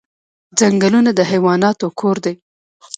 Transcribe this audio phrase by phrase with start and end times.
[0.59, 2.33] ځنګلونه د حیواناتو کور دی